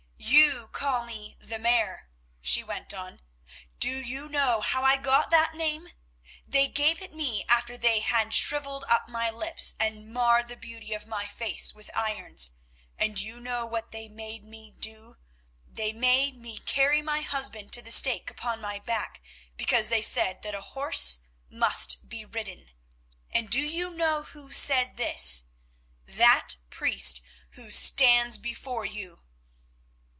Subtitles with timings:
[0.23, 2.09] "You call me the Mare,"
[2.41, 3.21] she went on.
[3.79, 5.89] "Do you know how I got that name?
[6.47, 10.93] They gave it me after they had shrivelled up my lips and marred the beauty
[10.93, 12.51] of my face with irons.
[12.99, 15.17] And do you know what they made me do?
[15.67, 19.21] They made me carry my husband to the stake upon my back
[19.57, 22.69] because they said that a horse must be ridden.
[23.31, 25.43] And do you know who said this?
[26.07, 27.21] _That priest
[27.51, 29.21] who stands before you.